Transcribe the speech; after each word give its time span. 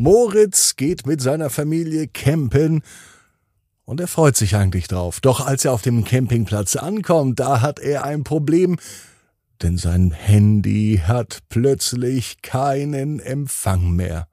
Moritz 0.00 0.76
geht 0.76 1.06
mit 1.06 1.20
seiner 1.20 1.50
Familie 1.50 2.08
campen 2.08 2.82
und 3.84 4.00
er 4.00 4.08
freut 4.08 4.34
sich 4.34 4.56
eigentlich 4.56 4.88
drauf. 4.88 5.20
Doch 5.20 5.46
als 5.46 5.66
er 5.66 5.74
auf 5.74 5.82
dem 5.82 6.04
Campingplatz 6.04 6.76
ankommt, 6.76 7.38
da 7.38 7.60
hat 7.60 7.78
er 7.78 8.04
ein 8.04 8.24
Problem, 8.24 8.78
denn 9.60 9.76
sein 9.76 10.10
Handy 10.10 11.02
hat 11.06 11.40
plötzlich 11.50 12.40
keinen 12.40 13.20
Empfang 13.20 13.90
mehr. 13.90 14.26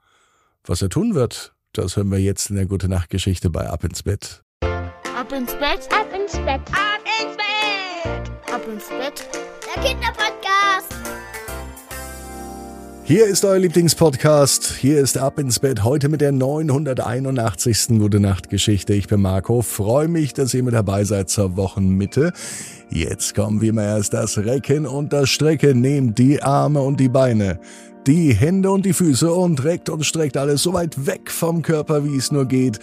Was 0.63 0.81
er 0.81 0.87
tun 0.87 1.15
wird, 1.15 1.53
das 1.73 1.97
hören 1.97 2.11
wir 2.11 2.19
jetzt 2.19 2.49
in 2.49 2.55
der 2.55 2.65
Gute 2.65 2.87
Nacht 2.87 3.09
Geschichte 3.09 3.49
bei 3.49 3.67
Ab 3.67 3.83
ins 3.83 4.03
Bett. 4.03 4.43
Ab 4.61 5.33
ins 5.33 5.51
Bett, 5.51 5.89
ab 5.91 6.07
ins 6.13 6.31
Bett, 6.31 6.61
ab 6.71 7.03
ins 7.19 7.35
Bett, 7.35 8.53
ab 8.53 8.67
ins 8.71 8.87
Bett. 8.87 9.27
Der 9.75 9.83
Kinderpodcast. 9.83 10.56
Hier 13.07 13.25
ist 13.25 13.45
euer 13.45 13.59
Lieblingspodcast. 13.59 14.79
Hier 14.81 14.99
ist 14.99 15.17
Ab 15.17 15.39
ins 15.39 15.59
Bett 15.59 15.85
heute 15.85 16.09
mit 16.09 16.19
der 16.19 16.33
981. 16.33 17.99
Gute 17.99 18.19
Nacht 18.19 18.49
Geschichte. 18.49 18.93
Ich 18.93 19.07
bin 19.07 19.21
Marco. 19.21 19.61
Freue 19.61 20.09
mich, 20.09 20.33
dass 20.33 20.53
ihr 20.53 20.61
mit 20.61 20.73
dabei 20.73 21.05
seid 21.05 21.29
zur 21.29 21.55
Wochenmitte. 21.55 22.33
Jetzt 22.89 23.33
kommen 23.33 23.61
wie 23.61 23.69
immer 23.69 23.85
erst 23.85 24.13
das 24.13 24.37
Recken 24.37 24.85
und 24.85 25.13
das 25.13 25.29
Strecken. 25.29 25.79
Nehmt 25.79 26.17
die 26.17 26.43
Arme 26.43 26.81
und 26.81 26.99
die 26.99 27.07
Beine, 27.07 27.61
die 28.05 28.33
Hände 28.33 28.71
und 28.71 28.85
die 28.85 28.91
Füße 28.91 29.31
und 29.31 29.63
reckt 29.63 29.87
und 29.87 30.05
streckt 30.05 30.35
alles 30.35 30.61
so 30.63 30.73
weit 30.73 31.05
weg 31.05 31.31
vom 31.31 31.61
Körper, 31.61 32.03
wie 32.03 32.17
es 32.17 32.33
nur 32.33 32.43
geht. 32.43 32.79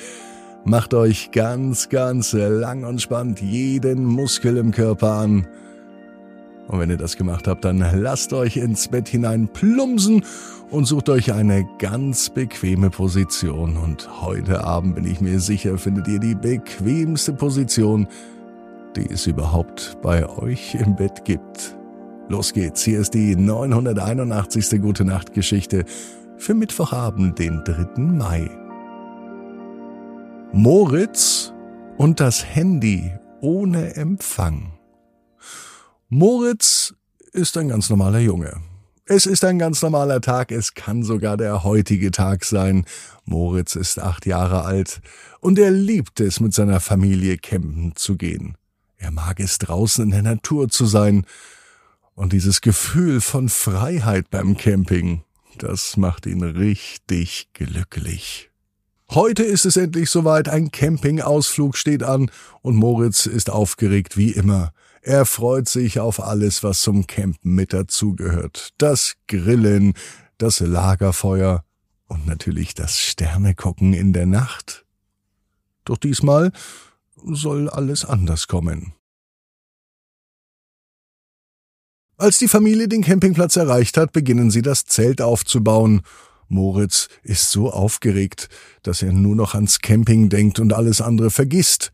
Macht 0.65 0.95
euch 0.95 1.33
ganz, 1.33 1.91
ganz 1.91 2.33
lang 2.33 2.85
und 2.85 3.03
spannt 3.03 3.43
jeden 3.43 4.07
Muskel 4.07 4.57
im 4.57 4.71
Körper 4.71 5.17
an. 5.17 5.47
Und 6.69 6.81
wenn 6.81 6.91
ihr 6.91 6.97
das 6.97 7.17
gemacht 7.17 7.47
habt, 7.47 7.65
dann 7.65 7.79
lasst 7.95 8.33
euch 8.33 8.57
ins 8.57 8.89
Bett 8.89 9.09
hinein 9.09 9.49
plumpsen 9.49 10.25
und 10.71 10.87
sucht 10.87 11.09
euch 11.09 11.33
eine 11.33 11.67
ganz 11.79 12.31
bequeme 12.31 12.91
Position. 12.91 13.77
Und 13.77 14.23
heute 14.23 14.65
Abend 14.65 14.95
bin 14.95 15.05
ich 15.05 15.21
mir 15.21 15.41
sicher, 15.41 15.77
findet 15.77 16.09
ihr 16.09 16.19
die 16.19 16.35
bequemste 16.35 17.33
Position, 17.35 18.09
die 18.97 19.11
es 19.11 19.27
überhaupt 19.27 19.99
bei 20.03 20.27
euch 20.29 20.75
im 20.75 20.97
Bett 20.97 21.25
gibt. 21.25 21.77
Los 22.29 22.55
geht's, 22.55 22.83
hier 22.83 23.01
ist 23.01 23.13
die 23.13 23.37
981. 23.37 24.81
Gute 24.81 25.05
Nacht 25.05 25.35
Geschichte 25.35 25.85
für 26.39 26.55
Mittwochabend, 26.55 27.39
den 27.39 27.63
3. 27.65 28.01
Mai. 28.01 28.51
Moritz 30.53 31.53
und 31.99 32.21
das 32.21 32.45
Handy 32.45 33.13
ohne 33.41 33.97
Empfang. 33.97 34.73
Moritz 36.17 36.95
ist 37.33 37.57
ein 37.57 37.67
ganz 37.67 37.91
normaler 37.91 38.21
Junge. 38.21 38.61
Es 39.05 39.27
ist 39.27 39.45
ein 39.45 39.59
ganz 39.59 39.83
normaler 39.83 40.21
Tag, 40.21 40.53
es 40.53 40.75
kann 40.75 41.03
sogar 41.03 41.37
der 41.37 41.65
heutige 41.65 42.13
Tag 42.13 42.45
sein. 42.45 42.87
Moritz 43.25 43.75
ist 43.75 43.99
acht 43.99 44.25
Jahre 44.25 44.63
alt 44.63 45.01
und 45.41 45.59
er 45.59 45.73
liebt 45.73 46.21
es, 46.21 46.39
mit 46.39 46.55
seiner 46.55 46.79
Familie 46.79 47.37
campen 47.37 47.97
zu 47.97 48.17
gehen. 48.17 48.57
Er 48.97 49.11
mag 49.11 49.41
es 49.41 49.59
draußen 49.59 50.05
in 50.05 50.11
der 50.13 50.23
Natur 50.23 50.69
zu 50.69 50.87
sein. 50.87 51.27
Und 52.15 52.33
dieses 52.33 52.61
Gefühl 52.61 53.21
von 53.21 53.49
Freiheit 53.49 54.31
beim 54.31 54.57
Camping, 54.57 55.25
das 55.59 55.97
macht 55.97 56.27
ihn 56.27 56.45
richtig 56.45 57.49
glücklich. 57.55 58.53
Heute 59.11 59.43
ist 59.43 59.67
es 59.67 59.77
endlich 59.77 60.11
soweit, 60.11 60.49
ein 60.49 60.71
Campingausflug 60.71 61.77
steht 61.77 62.05
an 62.05 62.31
und 62.63 62.77
Moritz 62.77 63.27
ist 63.27 63.51
aufgeregt 63.51 64.17
wie 64.17 64.31
immer. 64.31 64.71
Er 65.07 65.27
freut 65.27 65.69
sich 65.69 66.01
auf 66.01 66.19
alles, 66.19 66.63
was 66.63 66.81
zum 66.81 67.07
Campen 67.07 67.55
mit 67.55 67.75
dazugehört. 67.75 68.73
Das 68.79 69.17
Grillen, 69.29 69.93
das 70.39 70.61
Lagerfeuer 70.61 71.63
und 72.07 72.27
natürlich 72.27 72.73
das 72.73 72.99
Sternegucken 72.99 73.93
in 73.93 74.15
der 74.15 74.25
Nacht. 74.25 74.87
Doch 75.85 75.99
diesmal 75.99 76.53
soll 77.23 77.69
alles 77.69 78.07
anders 78.07 78.49
kommen. 78.49 78.95
Als 82.17 82.39
die 82.39 82.49
Familie 82.49 82.89
den 82.89 83.03
Campingplatz 83.03 83.57
erreicht 83.57 83.99
hat, 83.99 84.13
beginnen 84.13 84.51
sie 84.51 84.63
das 84.63 84.87
Zelt 84.87 85.21
aufzubauen. 85.21 86.01
Moritz 86.49 87.09
ist 87.23 87.51
so 87.51 87.71
aufgeregt, 87.71 88.49
dass 88.83 89.03
er 89.03 89.13
nur 89.13 89.37
noch 89.37 89.55
ans 89.55 89.81
Camping 89.81 90.31
denkt 90.31 90.61
und 90.61 90.73
alles 90.73 91.03
andere 91.03 91.31
vergisst. 91.31 91.93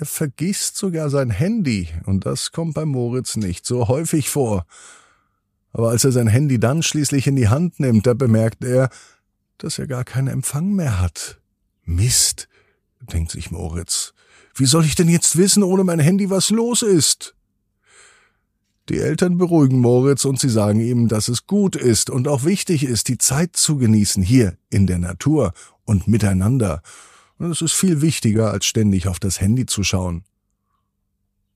Er 0.00 0.06
vergisst 0.06 0.76
sogar 0.76 1.10
sein 1.10 1.28
Handy, 1.28 1.88
und 2.06 2.24
das 2.24 2.52
kommt 2.52 2.74
bei 2.74 2.84
Moritz 2.84 3.34
nicht 3.34 3.66
so 3.66 3.88
häufig 3.88 4.30
vor. 4.30 4.64
Aber 5.72 5.90
als 5.90 6.04
er 6.04 6.12
sein 6.12 6.28
Handy 6.28 6.60
dann 6.60 6.84
schließlich 6.84 7.26
in 7.26 7.34
die 7.34 7.48
Hand 7.48 7.80
nimmt, 7.80 8.06
da 8.06 8.14
bemerkt 8.14 8.62
er, 8.62 8.90
dass 9.58 9.76
er 9.80 9.88
gar 9.88 10.04
keinen 10.04 10.28
Empfang 10.28 10.72
mehr 10.72 11.00
hat. 11.00 11.40
Mist, 11.84 12.48
denkt 13.12 13.32
sich 13.32 13.50
Moritz. 13.50 14.14
Wie 14.54 14.66
soll 14.66 14.84
ich 14.84 14.94
denn 14.94 15.08
jetzt 15.08 15.36
wissen 15.36 15.64
ohne 15.64 15.82
mein 15.82 15.98
Handy, 15.98 16.30
was 16.30 16.50
los 16.50 16.82
ist? 16.82 17.34
Die 18.88 19.00
Eltern 19.00 19.36
beruhigen 19.36 19.80
Moritz 19.80 20.24
und 20.24 20.38
sie 20.38 20.48
sagen 20.48 20.78
ihm, 20.78 21.08
dass 21.08 21.26
es 21.26 21.48
gut 21.48 21.74
ist 21.74 22.08
und 22.08 22.28
auch 22.28 22.44
wichtig 22.44 22.84
ist, 22.84 23.08
die 23.08 23.18
Zeit 23.18 23.56
zu 23.56 23.78
genießen 23.78 24.22
hier 24.22 24.56
in 24.70 24.86
der 24.86 25.00
Natur 25.00 25.54
und 25.84 26.06
miteinander 26.06 26.82
und 27.38 27.50
es 27.50 27.62
ist 27.62 27.72
viel 27.72 28.00
wichtiger, 28.00 28.50
als 28.50 28.66
ständig 28.66 29.08
auf 29.08 29.18
das 29.18 29.40
Handy 29.40 29.66
zu 29.66 29.84
schauen. 29.84 30.24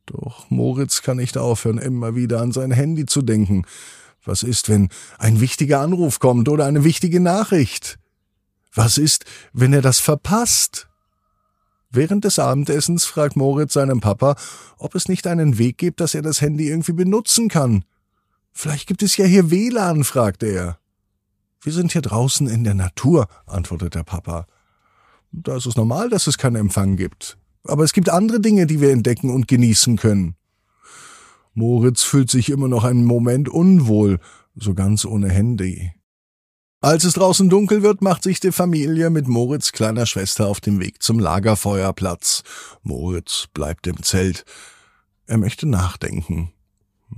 Doch 0.06 0.50
Moritz 0.50 1.03
kann 1.03 1.16
nicht 1.19 1.38
aufhören, 1.38 1.78
immer 1.78 2.15
wieder 2.15 2.41
an 2.41 2.53
sein 2.53 2.70
Handy 2.70 3.06
zu 3.06 3.22
denken. 3.22 3.65
Was 4.25 4.42
ist, 4.42 4.69
wenn 4.69 4.88
ein 5.19 5.41
wichtiger 5.41 5.81
Anruf 5.81 6.19
kommt 6.19 6.48
oder 6.48 6.66
eine 6.66 6.84
wichtige 6.84 7.21
Nachricht? 7.21 7.98
Was 8.75 8.98
ist, 8.98 9.25
wenn 9.53 9.72
er 9.72 9.82
das 9.82 9.98
verpasst? 9.98 10.88
Während 11.91 12.25
des 12.25 12.38
Abendessens 12.38 13.04
fragt 13.04 13.37
Moritz 13.37 13.75
seinem 13.75 14.00
Papa, 14.00 14.37
ob 14.78 14.94
es 14.94 15.09
nicht 15.09 15.26
einen 15.26 15.59
Weg 15.59 15.76
gibt, 15.76 16.00
dass 16.00 16.15
er 16.15 16.22
das 16.22 16.41
Handy 16.41 16.69
irgendwie 16.69 16.92
benutzen 16.92 17.48
kann. 17.48 17.84
Vielleicht 18.53 18.87
gibt 18.87 19.03
es 19.03 19.16
ja 19.16 19.25
hier 19.25 19.50
WLAN, 19.50 20.04
fragt 20.04 20.42
er. 20.42 20.78
Wir 21.60 21.72
sind 21.72 21.92
hier 21.92 22.03
draußen 22.03 22.48
in 22.48 22.65
der 22.65 22.75
Natur, 22.75 23.28
antwortet 23.47 23.94
der 23.94 24.04
Papa. 24.04 24.47
Da 25.32 25.56
ist 25.56 25.66
es 25.66 25.76
normal, 25.76 26.10
dass 26.10 26.26
es 26.26 26.38
keinen 26.38 26.56
Empfang 26.56 26.97
gibt. 26.97 27.38
Aber 27.65 27.84
es 27.84 27.93
gibt 27.93 28.10
andere 28.10 28.41
Dinge, 28.41 28.66
die 28.66 28.81
wir 28.81 28.91
entdecken 28.91 29.31
und 29.31 29.48
genießen 29.48 29.97
können. 29.97 30.37
Moritz 31.54 32.03
fühlt 32.03 32.31
sich 32.31 32.50
immer 32.50 32.69
noch 32.69 32.84
einen 32.84 33.04
Moment 33.04 33.48
unwohl, 33.48 34.21
so 34.54 34.75
ganz 34.75 35.04
ohne 35.04 35.28
Handy. 35.28 35.92
Als 36.81 37.04
es 37.04 37.15
draußen 37.15 37.48
dunkel 37.48 37.82
wird, 37.82 38.03
macht 38.03 38.25
sich 38.25 38.41
die 38.41 38.53
Familie 38.53 39.09
mit 39.10 39.28
Moritz 39.28 39.71
kleiner 39.71 40.04
Schwester 40.04 40.48
auf 40.48 40.60
den 40.60 40.81
Weg 40.81 41.03
zum 41.03 41.19
Lagerfeuerplatz. 41.19 42.42
Moritz 42.82 43.47
bleibt 43.54 43.87
im 43.87 44.03
Zelt. 44.03 44.44
Er 45.26 45.38
möchte 45.38 45.69
nachdenken. 45.69 46.53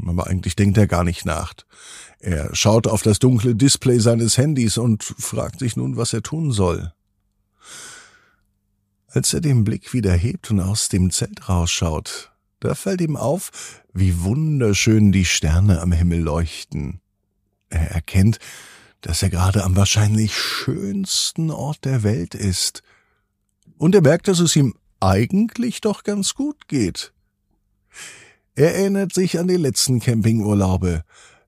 Aber 0.07 0.27
eigentlich 0.27 0.57
denkt 0.57 0.77
er 0.77 0.87
gar 0.87 1.05
nicht 1.05 1.25
nach. 1.25 1.55
Er 2.19 2.55
schaut 2.55 2.87
auf 2.87 3.03
das 3.03 3.21
dunkle 3.21 3.55
Display 3.55 3.99
seines 4.01 4.37
Handys 4.37 4.77
und 4.77 5.03
fragt 5.03 5.61
sich 5.61 5.77
nun, 5.77 5.97
was 5.97 6.13
er 6.13 6.23
tun 6.23 6.51
soll. 6.51 6.93
Als 9.15 9.33
er 9.33 9.41
den 9.41 9.63
Blick 9.63 9.93
wieder 9.93 10.13
hebt 10.13 10.51
und 10.51 10.59
aus 10.59 10.89
dem 10.89 11.13
Zelt 11.13 11.49
rausschaut, 11.49 12.33
da 12.59 12.75
fällt 12.75 13.01
ihm 13.01 13.17
auf, 13.17 13.53
wie 13.93 14.25
wunderschön 14.25 15.13
die 15.13 15.25
Sterne 15.25 15.81
am 15.81 15.93
Himmel 15.93 16.19
leuchten. 16.19 17.01
Er 17.71 17.93
erkennt, 17.93 18.41
dass 19.03 19.23
er 19.23 19.31
gerade 19.31 19.63
am 19.63 19.77
wahrscheinlich 19.77 20.37
schönsten 20.37 21.53
Ort 21.53 21.85
der 21.85 22.03
Welt 22.03 22.35
ist. 22.35 22.83
Und 23.79 23.95
er 23.95 24.03
merkt, 24.03 24.27
dass 24.27 24.41
es 24.41 24.57
ihm 24.57 24.75
eigentlich 24.99 25.81
doch 25.81 26.03
ganz 26.03 26.35
gut 26.35 26.67
geht. 26.67 27.13
Er 28.57 28.75
erinnert 28.75 29.15
sich 29.15 29.39
an 29.39 29.47
die 29.47 29.55
letzten 29.55 30.01
Campingurlaube, 30.01 31.05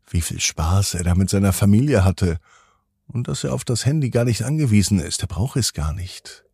wie 0.08 0.20
viel 0.20 0.38
Spaß 0.38 0.94
er 0.94 1.02
da 1.02 1.16
mit 1.16 1.30
seiner 1.30 1.52
Familie 1.52 2.04
hatte 2.04 2.38
und 3.08 3.26
dass 3.26 3.42
er 3.42 3.52
auf 3.52 3.64
das 3.64 3.84
Handy 3.86 4.10
gar 4.10 4.24
nicht 4.24 4.44
angewiesen 4.44 5.00
ist, 5.00 5.22
er 5.22 5.28
braucht 5.28 5.56
es 5.56 5.72
gar 5.72 5.92
nicht. 5.92 6.45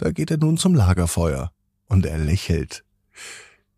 Da 0.00 0.12
geht 0.12 0.30
er 0.30 0.38
nun 0.38 0.56
zum 0.56 0.74
Lagerfeuer 0.74 1.52
und 1.86 2.06
er 2.06 2.16
lächelt. 2.16 2.84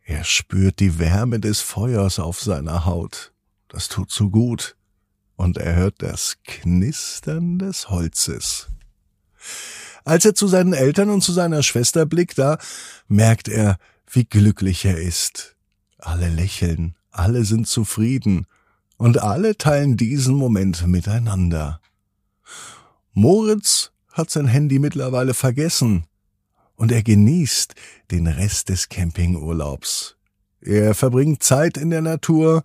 Er 0.04 0.22
spürt 0.22 0.78
die 0.78 1.00
Wärme 1.00 1.40
des 1.40 1.60
Feuers 1.60 2.20
auf 2.20 2.40
seiner 2.40 2.84
Haut. 2.84 3.32
Das 3.66 3.88
tut 3.88 4.12
so 4.12 4.30
gut. 4.30 4.76
Und 5.34 5.58
er 5.58 5.74
hört 5.74 5.96
das 5.98 6.36
Knistern 6.44 7.58
des 7.58 7.90
Holzes. 7.90 8.68
Als 10.04 10.24
er 10.24 10.36
zu 10.36 10.46
seinen 10.46 10.74
Eltern 10.74 11.10
und 11.10 11.22
zu 11.22 11.32
seiner 11.32 11.64
Schwester 11.64 12.06
blickt, 12.06 12.38
da 12.38 12.58
merkt 13.08 13.48
er, 13.48 13.76
wie 14.08 14.24
glücklich 14.24 14.84
er 14.84 14.98
ist. 14.98 15.56
Alle 15.98 16.28
lächeln, 16.28 16.94
alle 17.10 17.44
sind 17.44 17.66
zufrieden 17.66 18.46
und 18.96 19.20
alle 19.20 19.58
teilen 19.58 19.96
diesen 19.96 20.36
Moment 20.36 20.86
miteinander. 20.86 21.80
Moritz 23.12 23.90
hat 24.12 24.30
sein 24.30 24.46
Handy 24.46 24.78
mittlerweile 24.78 25.34
vergessen 25.34 26.06
und 26.82 26.90
er 26.90 27.04
genießt 27.04 27.76
den 28.10 28.26
Rest 28.26 28.68
des 28.68 28.88
Campingurlaubs. 28.88 30.16
Er 30.60 30.94
verbringt 30.94 31.40
Zeit 31.40 31.76
in 31.76 31.90
der 31.90 32.02
Natur, 32.02 32.64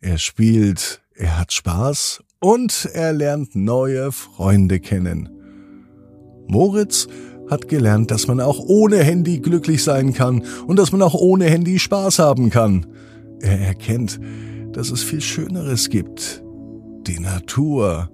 er 0.00 0.16
spielt, 0.16 1.02
er 1.14 1.38
hat 1.38 1.52
Spaß 1.52 2.22
und 2.40 2.88
er 2.94 3.12
lernt 3.12 3.54
neue 3.54 4.12
Freunde 4.12 4.80
kennen. 4.80 5.28
Moritz 6.48 7.06
hat 7.50 7.68
gelernt, 7.68 8.10
dass 8.10 8.26
man 8.26 8.40
auch 8.40 8.60
ohne 8.60 9.04
Handy 9.04 9.40
glücklich 9.40 9.84
sein 9.84 10.14
kann 10.14 10.42
und 10.66 10.78
dass 10.78 10.90
man 10.90 11.02
auch 11.02 11.12
ohne 11.14 11.44
Handy 11.44 11.78
Spaß 11.78 12.18
haben 12.18 12.48
kann. 12.48 12.86
Er 13.42 13.60
erkennt, 13.60 14.18
dass 14.72 14.90
es 14.90 15.02
viel 15.02 15.20
Schöneres 15.20 15.90
gibt. 15.90 16.42
Die 17.06 17.20
Natur, 17.20 18.08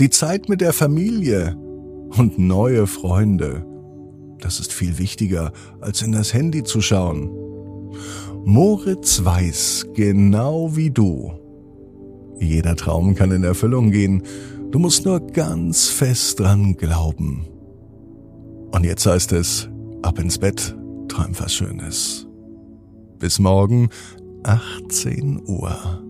die 0.00 0.10
Zeit 0.10 0.48
mit 0.48 0.60
der 0.60 0.72
Familie 0.72 1.56
und 2.16 2.36
neue 2.40 2.88
Freunde. 2.88 3.64
Das 4.42 4.58
ist 4.58 4.72
viel 4.72 4.98
wichtiger, 4.98 5.52
als 5.80 6.02
in 6.02 6.10
das 6.12 6.34
Handy 6.34 6.64
zu 6.64 6.80
schauen. 6.80 7.30
Moritz 8.44 9.24
weiß, 9.24 9.86
genau 9.94 10.74
wie 10.74 10.90
du. 10.90 11.32
Jeder 12.40 12.74
Traum 12.74 13.14
kann 13.14 13.30
in 13.30 13.44
Erfüllung 13.44 13.92
gehen. 13.92 14.24
Du 14.72 14.80
musst 14.80 15.04
nur 15.04 15.20
ganz 15.20 15.88
fest 15.88 16.40
dran 16.40 16.76
glauben. 16.76 17.46
Und 18.72 18.84
jetzt 18.84 19.06
heißt 19.06 19.30
es, 19.32 19.68
ab 20.02 20.18
ins 20.18 20.38
Bett, 20.38 20.76
träum 21.06 21.38
was 21.38 21.54
Schönes. 21.54 22.26
Bis 23.20 23.38
morgen, 23.38 23.90
18 24.42 25.40
Uhr. 25.46 26.02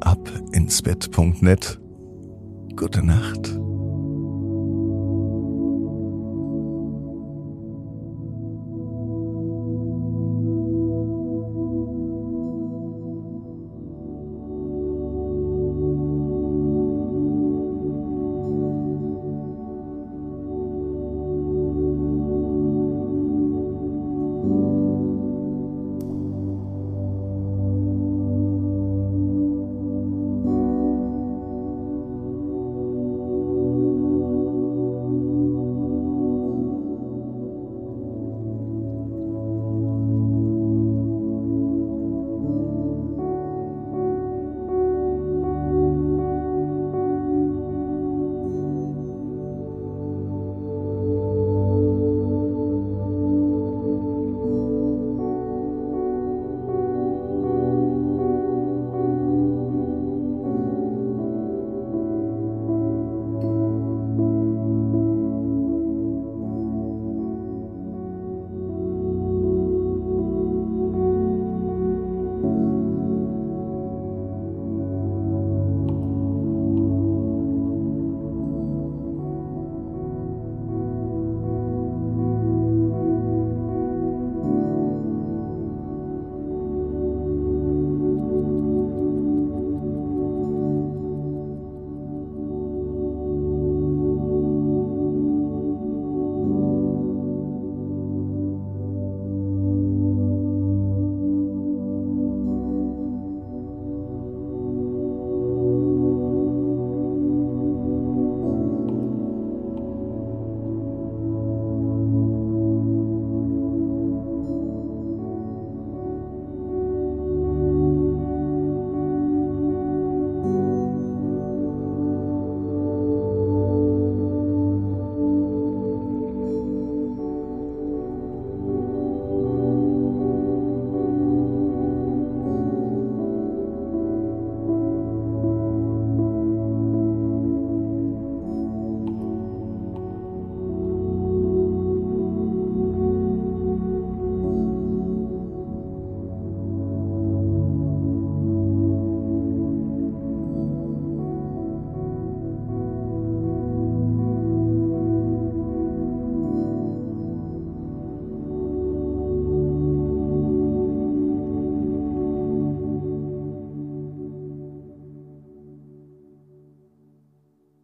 Ab 0.00 0.30
ins 0.52 0.82
Bett.net. 0.82 1.80
Gute 2.76 3.02
Nacht. 3.02 3.58